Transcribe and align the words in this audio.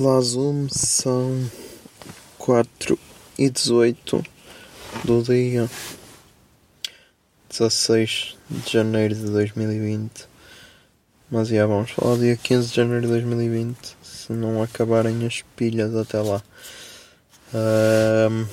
Olá 0.00 0.20
Zoom, 0.20 0.68
são 0.70 1.50
4 2.38 2.96
e 3.36 3.50
18 3.50 4.24
do 5.04 5.22
dia 5.24 5.68
16 7.50 8.36
de 8.48 8.72
janeiro 8.74 9.16
de 9.16 9.24
2020. 9.24 10.28
Mas 11.28 11.48
já 11.48 11.66
vamos 11.66 11.90
falar 11.90 12.16
dia 12.16 12.36
15 12.36 12.68
de 12.68 12.76
janeiro 12.76 13.02
de 13.02 13.08
2020, 13.08 13.96
se 14.00 14.32
não 14.32 14.62
acabarem 14.62 15.26
as 15.26 15.42
pilhas 15.56 15.92
até 15.96 16.22
lá. 16.22 16.44
Ahm. 17.52 18.46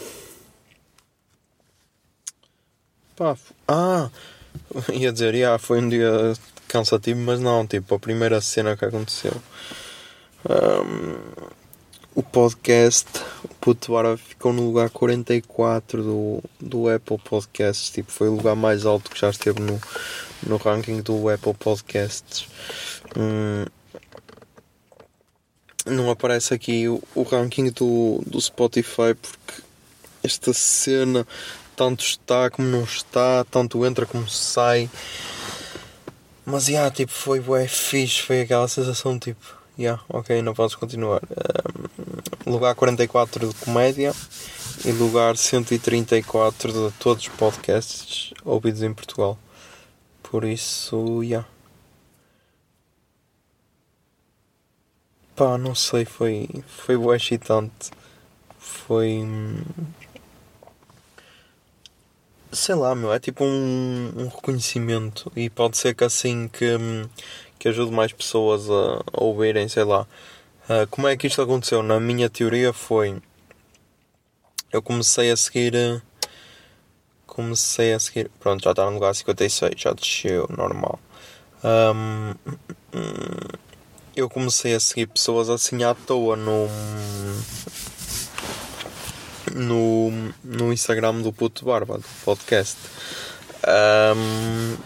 Pá, 3.16 3.38
ah, 3.67 4.09
ia 4.91 5.13
dizer, 5.13 5.35
já, 5.35 5.59
foi 5.59 5.79
um 5.79 5.89
dia 5.89 6.33
cansativo, 6.67 7.19
mas 7.19 7.39
não, 7.39 7.67
tipo, 7.67 7.93
a 7.93 7.99
primeira 7.99 8.41
cena 8.41 8.75
que 8.75 8.83
aconteceu. 8.83 9.39
Ahm, 10.47 11.17
o 12.13 12.23
podcast, 12.23 13.09
o 13.43 13.47
Puto 13.55 13.91
Barba 13.91 14.15
ficou 14.15 14.53
no 14.53 14.65
lugar 14.65 14.89
44 14.89 16.03
do, 16.03 16.43
do 16.59 16.88
Apple 16.88 17.17
Podcasts. 17.17 17.89
Tipo, 17.89 18.11
foi 18.11 18.29
o 18.29 18.35
lugar 18.35 18.55
mais 18.55 18.85
alto 18.85 19.09
que 19.11 19.19
já 19.19 19.29
esteve 19.29 19.59
no, 19.59 19.81
no 20.43 20.57
ranking 20.57 21.01
do 21.01 21.29
Apple 21.29 21.53
Podcasts. 21.55 22.47
Hum, 23.17 23.66
não 25.85 26.09
aparece 26.09 26.53
aqui 26.53 26.88
o, 26.88 27.01
o 27.13 27.23
ranking 27.23 27.69
do, 27.71 28.23
do 28.25 28.39
Spotify 28.39 29.13
porque 29.13 29.61
esta 30.23 30.53
cena 30.53 31.27
tanto 31.75 32.03
está 32.03 32.49
como 32.49 32.67
não 32.67 32.83
está, 32.83 33.43
tanto 33.51 33.85
entra 33.85 34.05
como 34.05 34.27
sai. 34.29 34.89
Mas, 36.45 36.67
yeah, 36.67 36.89
tipo, 36.91 37.11
foi 37.11 37.39
bué 37.39 37.67
fixe, 37.67 38.21
foi 38.21 38.41
aquela 38.41 38.67
sensação, 38.67 39.17
tipo, 39.19 39.64
yeah, 39.77 40.01
ok, 40.09 40.41
não 40.41 40.53
podes 40.53 40.75
continuar. 40.75 41.21
Um, 42.45 42.51
lugar 42.51 42.75
44 42.75 43.49
de 43.49 43.55
comédia 43.55 44.13
e 44.85 44.91
lugar 44.91 45.38
134 45.38 46.72
de 46.72 46.95
todos 46.97 47.23
os 47.23 47.29
podcasts 47.29 48.33
ouvidos 48.44 48.81
em 48.81 48.94
Portugal. 48.94 49.38
Por 50.23 50.44
isso, 50.44 51.23
yeah. 51.23 51.47
Pá, 55.35 55.57
não 55.57 55.75
sei, 55.75 56.05
foi, 56.05 56.47
foi 56.67 56.95
excitante. 57.16 57.91
Foi... 58.57 59.21
hum, 59.23 59.63
Sei 62.55 62.73
lá, 62.73 62.95
meu, 62.95 63.11
é 63.11 63.19
tipo 63.19 63.44
um, 63.44 64.13
um 64.16 64.27
reconhecimento 64.29 65.29
e 65.35 65.50
pode 65.50 65.77
ser 65.77 65.94
que 65.94 66.05
assim 66.05 66.47
que, 66.47 66.75
hum, 66.77 67.03
que 67.65 67.69
ajude 67.69 67.91
mais 67.91 68.13
pessoas 68.13 68.69
a, 68.69 69.03
a 69.11 69.23
ouvirem, 69.23 69.67
sei 69.67 69.83
lá. 69.83 70.05
Ah, 70.69 70.85
como 70.87 71.07
é 71.07 71.17
que 71.17 71.25
isto 71.25 71.41
aconteceu? 71.41 71.81
Na 71.81 71.99
minha 71.99 72.29
teoria 72.29 72.71
foi. 72.71 73.19
Eu 74.71 74.83
comecei 74.83 75.31
a 75.31 75.35
seguir. 75.35 76.03
Comecei 77.25 77.95
a 77.95 77.99
seguir. 77.99 78.29
Pronto, 78.39 78.63
já 78.63 78.69
está 78.69 78.85
no 78.85 78.91
lugar 78.91 79.15
56, 79.15 79.73
já 79.81 79.93
desceu, 79.93 80.47
normal. 80.55 80.99
Hum, 81.63 82.35
eu 84.15 84.29
comecei 84.29 84.75
a 84.75 84.79
seguir 84.79 85.07
pessoas 85.07 85.49
assim 85.49 85.83
à 85.83 85.95
toa 85.95 86.35
no. 86.35 86.67
No, 89.55 90.11
no 90.43 90.71
Instagram 90.71 91.21
do 91.23 91.33
Puto 91.33 91.65
Barba, 91.65 91.97
do 91.97 92.07
podcast. 92.23 92.77
Ahm, 93.63 94.77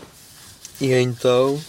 e 0.79 0.93
então. 0.93 1.59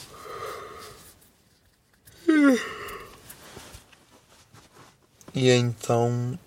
E 5.35 5.51
então 5.51 6.39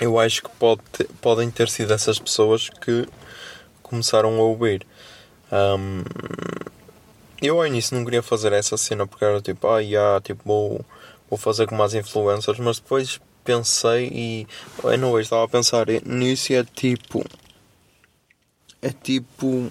eu 0.00 0.18
acho 0.18 0.42
que 0.42 0.48
pode 0.50 0.80
ter- 0.92 1.08
podem 1.20 1.50
ter 1.50 1.68
sido 1.68 1.92
essas 1.92 2.18
pessoas 2.18 2.68
que 2.68 3.06
começaram 3.82 4.38
a 4.38 4.42
ouvir. 4.42 4.86
Ahm, 5.50 6.04
eu 7.42 7.58
ao 7.58 7.66
início 7.66 7.96
não 7.96 8.04
queria 8.04 8.22
fazer 8.22 8.52
essa 8.52 8.76
cena 8.76 9.06
porque 9.06 9.24
era 9.24 9.40
tipo, 9.40 9.66
ah, 9.68 9.80
yeah, 9.80 10.20
tipo, 10.20 10.42
vou, 10.44 10.84
vou 11.28 11.38
fazer 11.38 11.66
como 11.66 11.82
as 11.82 11.94
influencers, 11.94 12.58
mas 12.58 12.78
depois 12.78 13.20
pensei 13.44 14.08
e 14.12 14.46
eu 14.84 14.98
não 14.98 15.18
estava 15.18 15.44
a 15.44 15.48
pensar 15.48 15.86
nisso 16.04 16.52
e 16.52 16.56
é 16.56 16.64
tipo. 16.64 17.24
É 18.80 18.90
tipo 18.90 19.70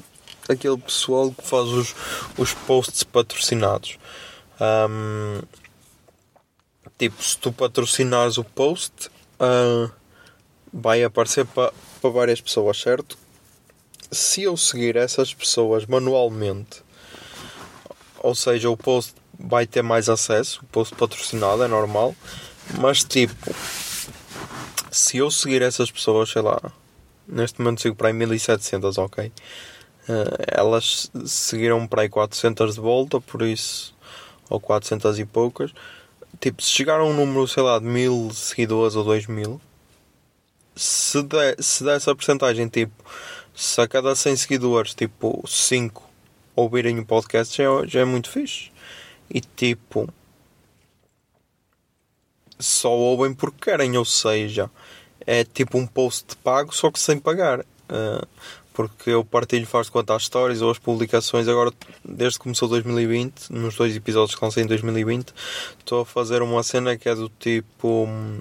aquele 0.50 0.78
pessoal 0.78 1.32
que 1.32 1.46
faz 1.46 1.68
os, 1.68 1.96
os 2.38 2.54
posts 2.54 3.04
patrocinados. 3.04 3.98
Ahm, 4.60 5.42
tipo, 6.98 7.22
se 7.24 7.38
tu 7.38 7.52
patrocinares 7.52 8.38
o 8.38 8.44
post, 8.44 9.10
ah, 9.40 9.90
vai 10.74 11.04
aparecer 11.04 11.46
para 11.46 11.72
várias 12.02 12.42
pessoas, 12.42 12.80
certo? 12.80 13.18
Se 14.12 14.44
eu 14.44 14.56
seguir 14.58 14.96
essas 14.96 15.34
pessoas 15.34 15.86
manualmente, 15.86 16.82
ou 18.20 18.34
seja, 18.34 18.70
o 18.70 18.78
post 18.78 19.14
vai 19.38 19.68
ter 19.68 19.82
mais 19.82 20.10
acesso, 20.10 20.62
o 20.64 20.66
post 20.68 20.96
patrocinado 20.96 21.64
é 21.64 21.68
normal, 21.68 22.16
mas 22.80 23.04
tipo, 23.04 23.54
se 24.92 25.18
eu 25.18 25.30
seguir 25.30 25.62
essas 25.62 25.92
pessoas, 25.92 26.30
sei 26.30 26.42
lá, 26.42 26.60
neste 27.28 27.60
momento 27.62 27.82
sigo 27.82 27.96
para 27.96 28.08
aí 28.08 28.14
1700, 28.14 28.98
ok? 28.98 29.32
Ah, 30.10 30.38
elas 30.48 31.12
seguiram 31.26 31.86
para 31.86 32.04
aí 32.04 32.10
400 32.10 32.76
de 32.76 32.82
volta, 32.82 33.20
por 33.20 33.42
isso, 33.42 33.94
ou 34.50 34.60
400 34.60 35.20
e 35.20 35.26
poucas. 35.26 35.72
Tipo, 36.40 36.62
se 36.62 36.70
chegar 36.70 37.00
a 37.00 37.04
um 37.06 37.14
número, 37.14 37.48
sei 37.48 37.64
lá, 37.64 37.80
de 37.80 37.86
mil 37.86 38.32
seguidores 38.34 38.96
ou 38.96 39.04
dois 39.04 39.26
mil, 39.28 39.60
se, 40.76 41.22
der, 41.24 41.62
se 41.62 41.84
der 41.84 41.98
essa 41.98 42.14
porcentagem, 42.16 42.68
tipo, 42.68 42.94
se 43.56 43.82
a 43.82 43.88
cada 43.88 44.16
100 44.16 44.36
seguidores, 44.36 44.94
tipo, 44.94 45.44
5 45.48 46.04
ouvirem 46.56 47.00
o 47.00 47.06
podcast, 47.06 47.56
já, 47.58 47.64
é- 47.64 47.88
já 47.88 48.00
é 48.02 48.06
muito 48.06 48.30
fixe. 48.30 48.72
E 49.30 49.42
tipo, 49.42 50.08
só 52.60 52.92
ouvem 52.92 53.34
porque 53.34 53.66
querem, 53.72 53.98
ou 53.98 54.06
seja, 54.06 54.70
é 55.26 55.44
tipo 55.44 55.78
um 55.78 55.86
post 55.88 56.36
pago, 56.38 56.74
só 56.74 56.92
que 56.92 57.00
sem 57.00 57.20
pagar. 57.20 57.66
Ah, 57.90 58.26
porque 58.78 59.10
eu 59.10 59.26
partilho, 59.26 59.66
faz 59.66 59.88
de 59.88 59.92
conta 59.92 60.14
as 60.14 60.26
stories 60.26 60.62
ou 60.62 60.70
as 60.70 60.78
publicações. 60.78 61.48
Agora, 61.48 61.74
desde 62.06 62.38
que 62.38 62.44
começou 62.44 62.70
2020, 62.70 63.50
nos 63.50 63.76
dois 63.76 63.96
episódios 63.96 64.36
que 64.36 64.46
lancei 64.46 64.64
em 64.64 64.68
2020, 64.68 65.34
estou 65.80 66.02
a 66.02 66.06
fazer 66.06 66.44
uma 66.44 66.62
cena 66.62 66.96
que 66.96 67.10
é 67.10 67.16
do 67.16 67.28
tipo. 67.28 68.06
hum, 68.08 68.40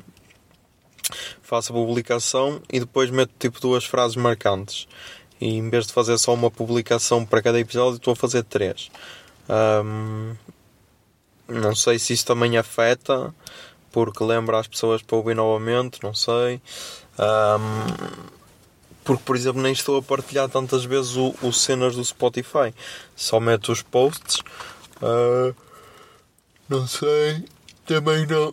Faço 1.40 1.72
a 1.72 1.74
publicação 1.74 2.60
e 2.70 2.80
depois 2.80 3.08
meto 3.10 3.32
tipo 3.38 3.58
duas 3.60 3.86
frases 3.86 4.16
marcantes. 4.16 4.86
E 5.40 5.56
em 5.56 5.70
vez 5.70 5.86
de 5.86 5.94
fazer 5.94 6.18
só 6.18 6.34
uma 6.34 6.50
publicação 6.50 7.24
para 7.24 7.40
cada 7.40 7.58
episódio, 7.58 7.96
estou 7.96 8.12
a 8.12 8.16
fazer 8.16 8.42
três. 8.42 8.90
Ahm, 9.48 10.34
não 11.48 11.74
sei 11.74 11.98
se 11.98 12.12
isso 12.12 12.26
também 12.26 12.58
afeta, 12.58 13.34
porque 13.90 14.22
lembra 14.22 14.58
as 14.58 14.66
pessoas 14.68 15.00
para 15.00 15.16
ouvir 15.16 15.34
novamente, 15.34 16.02
não 16.02 16.12
sei. 16.12 16.60
Ahm, 17.18 18.35
porque, 19.06 19.22
por 19.24 19.36
exemplo, 19.36 19.62
nem 19.62 19.72
estou 19.72 19.96
a 19.96 20.02
partilhar 20.02 20.48
tantas 20.48 20.84
vezes 20.84 21.14
o, 21.14 21.32
o 21.40 21.52
cenas 21.52 21.94
do 21.94 22.04
Spotify. 22.04 22.74
Só 23.14 23.38
meto 23.38 23.70
os 23.70 23.80
posts. 23.80 24.42
Ah, 25.00 25.54
não 26.68 26.88
sei. 26.88 27.44
Também 27.86 28.26
não. 28.26 28.52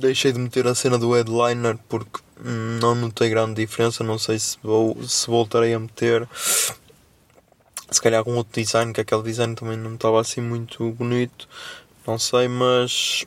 deixei 0.00 0.32
de 0.32 0.38
meter 0.38 0.66
a 0.66 0.74
cena 0.74 0.96
do 0.96 1.12
headliner 1.12 1.78
porque 1.90 2.20
não 2.80 2.94
notei 2.94 3.28
grande 3.28 3.54
diferença. 3.66 4.02
Não 4.02 4.18
sei 4.18 4.38
se, 4.38 4.56
vou, 4.62 4.96
se 5.06 5.26
voltarei 5.26 5.74
a 5.74 5.78
meter. 5.78 6.26
Se 7.90 8.00
calhar 8.00 8.24
com 8.24 8.34
outro 8.34 8.62
design, 8.62 8.94
que 8.94 9.02
aquele 9.02 9.22
design 9.24 9.54
também 9.54 9.76
não 9.76 9.94
estava 9.94 10.22
assim 10.22 10.40
muito 10.40 10.90
bonito. 10.92 11.46
Não 12.06 12.18
sei, 12.18 12.48
mas. 12.48 13.26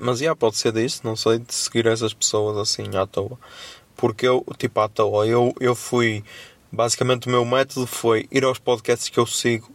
Mas 0.00 0.18
já 0.18 0.34
pode 0.34 0.56
ser 0.56 0.72
disso, 0.72 1.00
não 1.04 1.16
sei, 1.16 1.38
de 1.38 1.54
seguir 1.54 1.86
essas 1.86 2.12
pessoas 2.12 2.56
assim 2.56 2.96
à 2.96 3.06
toa. 3.06 3.38
Porque 3.96 4.26
eu, 4.26 4.44
tipo, 4.58 4.80
à 4.80 4.88
toa, 4.88 5.26
eu, 5.26 5.54
eu 5.60 5.74
fui. 5.74 6.24
Basicamente, 6.70 7.28
o 7.28 7.30
meu 7.30 7.44
método 7.44 7.86
foi 7.86 8.28
ir 8.30 8.44
aos 8.44 8.58
podcasts 8.58 9.08
que 9.08 9.18
eu 9.18 9.26
sigo 9.26 9.74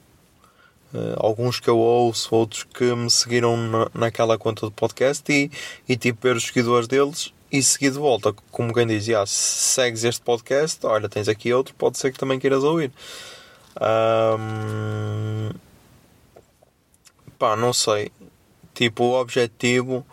Uh, 0.93 1.15
alguns 1.25 1.57
que 1.57 1.69
eu 1.69 1.77
ouço, 1.77 2.35
outros 2.35 2.65
que 2.65 2.83
me 2.93 3.09
seguiram 3.09 3.55
na, 3.55 3.89
naquela 3.93 4.37
conta 4.37 4.65
do 4.65 4.71
podcast 4.73 5.23
e, 5.31 5.49
e 5.87 5.95
tipo 5.95 6.19
ver 6.21 6.35
os 6.35 6.43
seguidores 6.43 6.85
deles 6.85 7.33
e 7.49 7.63
seguir 7.63 7.91
de 7.91 7.97
volta, 7.97 8.33
como 8.51 8.73
quem 8.73 8.87
diz, 8.87 9.07
ah, 9.09 9.25
se 9.25 9.33
segues 9.73 10.03
este 10.03 10.21
podcast, 10.21 10.85
olha, 10.85 11.07
tens 11.09 11.27
aqui 11.27 11.53
outro, 11.53 11.73
pode 11.75 11.97
ser 11.97 12.11
que 12.11 12.19
também 12.19 12.39
queiras 12.39 12.63
ouvir. 12.63 12.91
Um, 13.79 15.49
pá, 17.37 17.55
não 17.55 17.73
sei. 17.73 18.11
Tipo, 18.81 19.04
o 19.04 19.22
objetivo 19.22 20.04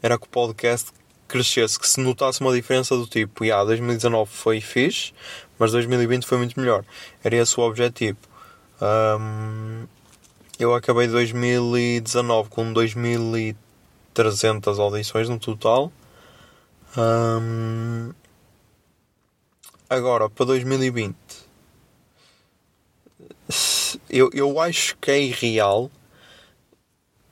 era 0.00 0.16
que 0.16 0.26
o 0.26 0.28
podcast 0.28 0.92
crescesse, 1.26 1.76
que 1.76 1.88
se 1.88 1.98
notasse 1.98 2.40
uma 2.40 2.52
diferença 2.52 2.96
do 2.96 3.04
tipo, 3.04 3.42
ah, 3.52 3.64
2019 3.64 4.30
foi 4.30 4.60
fixe, 4.60 5.12
mas 5.58 5.72
2020 5.72 6.24
foi 6.24 6.38
muito 6.38 6.60
melhor. 6.60 6.84
Era 7.24 7.34
esse 7.34 7.58
o 7.58 7.64
objetivo. 7.64 8.18
Um, 8.80 9.88
eu 10.56 10.72
acabei 10.72 11.08
2019 11.08 12.48
com 12.48 12.72
2300 12.72 14.78
audições 14.78 15.28
no 15.28 15.40
total. 15.40 15.90
Um, 16.96 18.12
agora, 19.90 20.30
para 20.30 20.46
2020, 20.46 21.16
eu, 24.08 24.30
eu 24.32 24.60
acho 24.60 24.96
que 24.98 25.10
é 25.10 25.20
irreal. 25.20 25.90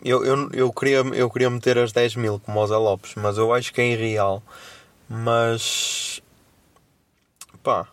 Eu, 0.02 0.24
eu, 0.24 0.50
eu, 0.52 0.72
queria, 0.72 0.98
eu 0.98 1.30
queria 1.30 1.50
meter 1.50 1.78
as 1.78 1.92
10 1.92 2.16
mil 2.16 2.40
como 2.40 2.60
o 2.60 2.66
Zé 2.66 2.76
Lopes, 2.76 3.14
mas 3.16 3.36
eu 3.36 3.52
acho 3.52 3.72
que 3.72 3.80
é 3.80 3.88
irreal. 3.88 4.42
Mas 5.08 6.22
pá, 7.62 7.86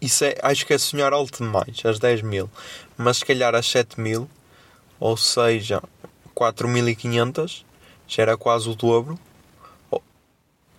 isso 0.00 0.24
é, 0.24 0.36
acho 0.42 0.66
que 0.66 0.74
é 0.74 0.78
sonhar 0.78 1.12
alto 1.12 1.42
demais, 1.42 1.80
as 1.84 1.98
10 1.98 2.22
mil. 2.22 2.50
Mas 2.96 3.18
se 3.18 3.24
calhar 3.24 3.54
as 3.54 3.66
7 3.66 3.98
mil, 3.98 4.28
ou 5.00 5.16
seja, 5.16 5.82
4.500, 6.34 7.64
já 8.06 8.22
era 8.22 8.36
quase 8.36 8.68
o 8.68 8.74
dobro. 8.74 9.18
Oh, 9.90 10.02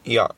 yeah. 0.06 0.34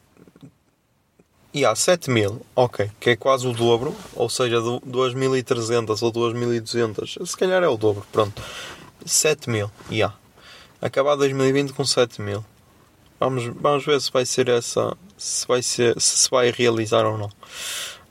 Yeah, 1.54 1.76
7 1.76 2.10
mil, 2.12 2.46
ok, 2.56 2.92
que 3.00 3.10
é 3.12 3.16
quase 3.16 3.48
o 3.48 3.54
dobro, 3.54 3.96
ou 4.16 4.30
seja, 4.30 4.58
2.300 4.58 6.02
ou 6.04 6.12
2.200, 6.14 7.26
se 7.26 7.38
calhar 7.38 7.64
é 7.64 7.68
o 7.68 7.76
dobro, 7.76 8.06
pronto. 8.12 8.42
7 9.08 9.50
mil, 9.50 9.72
yeah. 9.92 10.16
Acabar 10.82 11.16
2020 11.16 11.74
com 11.74 11.84
7 11.84 12.22
mil. 12.22 12.46
Vamos, 13.20 13.46
vamos 13.46 13.86
ver 13.86 14.00
se 14.00 14.12
vai 14.12 14.26
ser 14.26 14.48
essa, 14.48 14.96
se 15.18 15.48
vai, 15.48 15.64
ser, 15.64 16.00
se, 16.00 16.18
se 16.18 16.30
vai 16.30 16.52
realizar 16.52 17.06
ou 17.06 17.18
não. 17.18 17.30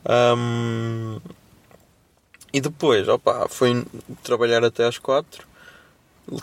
Um, 0.09 1.21
e 2.53 2.61
depois, 2.61 3.07
opa, 3.09 3.47
foi 3.49 3.85
trabalhar 4.23 4.65
até 4.65 4.85
às 4.85 4.99
4. 4.99 5.47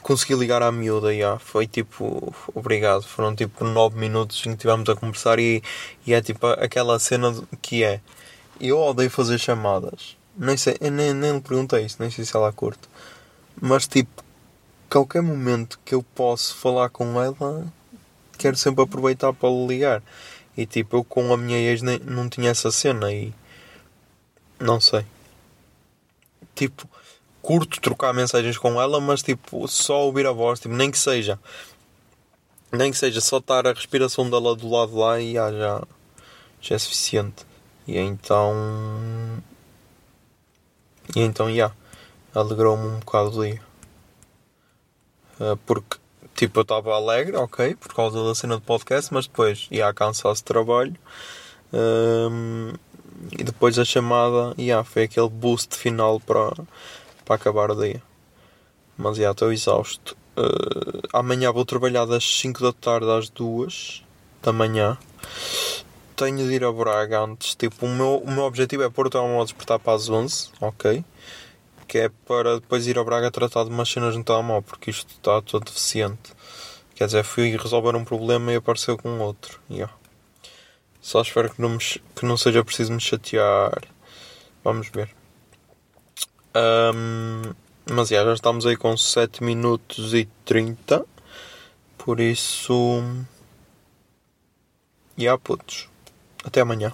Consegui 0.01 0.35
ligar 0.35 0.61
à 0.61 0.71
miúda, 0.71 1.13
já. 1.13 1.37
Foi 1.39 1.67
tipo, 1.67 2.33
obrigado. 2.53 3.03
Foram 3.03 3.35
tipo 3.35 3.65
9 3.65 3.99
minutos 3.99 4.39
em 4.41 4.51
que 4.51 4.55
estivemos 4.55 4.87
a 4.87 4.95
conversar 4.95 5.39
e, 5.39 5.61
e 6.05 6.13
é 6.13 6.21
tipo 6.21 6.47
aquela 6.47 6.97
cena 6.99 7.33
que 7.61 7.83
é. 7.83 7.99
Eu 8.61 8.79
odeio 8.79 9.09
fazer 9.09 9.39
chamadas. 9.39 10.15
Nem 10.37 10.55
sei, 10.55 10.77
nem, 10.79 11.13
nem 11.13 11.33
lhe 11.33 11.41
perguntei 11.41 11.85
isso, 11.85 11.97
nem 11.99 12.09
sei 12.09 12.23
se 12.23 12.35
ela 12.35 12.51
curte. 12.53 12.87
Mas 13.61 13.87
tipo, 13.87 14.23
qualquer 14.93 15.23
momento 15.23 15.79
que 15.83 15.95
eu 15.95 16.03
posso 16.03 16.55
falar 16.55 16.87
com 16.89 17.19
ela, 17.19 17.65
quero 18.37 18.55
sempre 18.55 18.83
aproveitar 18.83 19.33
para 19.33 19.49
ligar. 19.49 20.03
E 20.55 20.67
tipo, 20.67 20.97
eu 20.97 21.03
com 21.03 21.33
a 21.33 21.37
minha 21.37 21.57
ex 21.57 21.81
nem, 21.81 21.97
não 21.99 22.29
tinha 22.29 22.51
essa 22.51 22.71
cena 22.71 23.11
e 23.11 23.33
não 24.59 24.79
sei. 24.79 25.03
Tipo, 26.53 26.87
curto 27.41 27.81
trocar 27.81 28.13
mensagens 28.13 28.55
com 28.55 28.79
ela, 28.79 29.01
mas 29.01 29.23
tipo, 29.23 29.67
só 29.67 30.05
ouvir 30.05 30.27
a 30.27 30.31
voz, 30.31 30.59
tipo, 30.59 30.75
nem 30.75 30.91
que 30.91 30.99
seja. 30.99 31.39
Nem 32.71 32.91
que 32.91 32.97
seja 32.97 33.19
só 33.19 33.39
estar 33.39 33.65
a 33.65 33.73
respiração 33.73 34.29
dela 34.29 34.55
do 34.55 34.69
lado 34.69 34.95
lá 34.95 35.19
e 35.19 35.37
ah, 35.39 35.51
já, 35.51 35.83
já 36.61 36.75
é 36.75 36.79
suficiente. 36.79 37.45
E 37.87 37.97
então. 37.97 38.53
E 41.15 41.21
então, 41.21 41.47
já. 41.47 41.53
Yeah, 41.53 41.75
Alegrou-me 42.35 42.87
um 42.87 42.99
bocado 42.99 43.39
o 43.39 43.43
dia. 43.43 43.72
Uh, 45.39 45.57
porque, 45.65 45.97
tipo, 46.35 46.59
eu 46.59 46.63
estava 46.63 46.93
alegre, 46.93 47.35
ok, 47.35 47.75
por 47.75 47.93
causa 47.93 48.23
da 48.23 48.35
cena 48.35 48.55
do 48.55 48.61
podcast, 48.61 49.13
mas 49.13 49.27
depois 49.27 49.67
ia 49.71 49.87
a 49.87 49.93
cansar-se 49.93 50.41
de 50.41 50.45
trabalho. 50.45 50.95
Uh, 51.73 52.77
e 53.31 53.43
depois 53.43 53.79
a 53.79 53.85
chamada, 53.85 54.53
yeah, 54.59 54.83
foi 54.83 55.03
aquele 55.03 55.29
boost 55.29 55.75
final 55.75 56.19
para, 56.19 56.53
para 57.25 57.35
acabar 57.35 57.71
o 57.71 57.75
dia. 57.75 58.01
Mas 58.97 59.17
já 59.17 59.31
estou 59.31 59.51
exausto. 59.51 60.15
Uh, 60.37 61.07
amanhã 61.13 61.51
vou 61.51 61.65
trabalhar 61.65 62.05
das 62.05 62.23
5 62.39 62.61
da 62.61 62.73
tarde 62.73 63.09
às 63.09 63.29
2 63.29 64.03
da 64.41 64.51
manhã. 64.51 64.97
Tenho 66.15 66.47
de 66.47 66.53
ir 66.53 66.63
a 66.63 66.71
Braga 66.71 67.21
antes. 67.21 67.55
Tipo, 67.55 67.85
o 67.85 67.89
meu, 67.89 68.17
o 68.17 68.31
meu 68.31 68.43
objetivo 68.43 68.83
é 68.83 68.89
pôr 68.89 69.07
o 69.07 69.09
telemóvel 69.09 69.41
a 69.41 69.45
despertar 69.45 69.79
para 69.79 69.93
as 69.93 70.09
11, 70.09 70.49
ok? 70.59 71.03
Que 71.87 71.99
é 71.99 72.09
para 72.09 72.59
depois 72.59 72.87
ir 72.87 72.97
a 72.97 73.03
Braga 73.03 73.29
tratar 73.31 73.63
de 73.63 73.69
umas 73.69 73.89
cenas 73.89 74.15
no 74.15 74.23
telemóvel, 74.23 74.63
porque 74.63 74.91
isto 74.91 75.09
está 75.09 75.41
todo 75.41 75.65
deficiente. 75.65 76.31
Quer 76.95 77.05
dizer, 77.07 77.23
fui 77.23 77.55
resolver 77.57 77.95
um 77.95 78.05
problema 78.05 78.51
e 78.53 78.55
apareceu 78.55 78.97
com 78.97 79.19
outro. 79.19 79.59
Yeah. 79.69 79.93
Só 81.01 81.21
espero 81.21 81.53
que 81.53 81.61
não, 81.61 81.69
me, 81.69 81.77
que 81.79 82.25
não 82.25 82.37
seja 82.37 82.63
preciso 82.63 82.93
me 82.93 82.99
chatear. 82.99 83.83
Vamos 84.63 84.89
ver. 84.89 85.09
Um, 86.55 87.53
mas 87.91 88.09
já, 88.09 88.23
já 88.23 88.33
estamos 88.33 88.65
aí 88.65 88.77
com 88.77 88.95
7 88.95 89.43
minutos 89.43 90.13
e 90.13 90.29
30. 90.45 91.05
Por 91.97 92.19
isso. 92.19 93.03
E 95.17 95.23
yeah, 95.23 95.37
putos. 95.37 95.89
Até 96.45 96.61
amanhã. 96.61 96.93